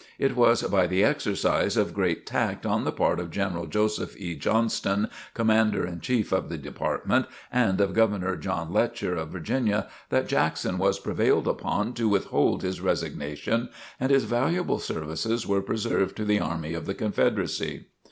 It 0.17 0.35
was 0.35 0.63
by 0.63 0.87
the 0.87 1.03
exercise 1.03 1.77
of 1.77 1.93
great 1.93 2.25
tact 2.25 2.65
on 2.65 2.85
the 2.85 2.91
part 2.91 3.19
of 3.19 3.29
General 3.29 3.67
Joseph 3.67 4.19
E. 4.19 4.33
Johnston, 4.35 5.09
Commander 5.35 5.85
in 5.85 5.99
Chief 6.01 6.31
of 6.31 6.49
the 6.49 6.57
Department, 6.57 7.27
and 7.53 7.79
of 7.79 7.93
Governor 7.93 8.35
John 8.35 8.73
Letcher, 8.73 9.13
of 9.15 9.29
Virginia, 9.29 9.87
that 10.09 10.27
Jackson 10.27 10.79
was 10.79 10.97
prevailed 10.97 11.47
upon 11.47 11.93
to 11.93 12.09
withhold 12.09 12.63
his 12.63 12.81
resignation, 12.81 13.69
and 13.99 14.09
his 14.11 14.23
valuable 14.23 14.79
services 14.79 15.45
were 15.45 15.61
preserved 15.61 16.15
to 16.15 16.25
the 16.25 16.39
army 16.39 16.73
of 16.73 16.87
the 16.87 16.95
Confederacy. 16.95 17.85